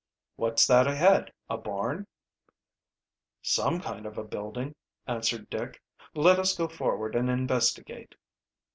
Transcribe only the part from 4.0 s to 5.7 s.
of a building," answered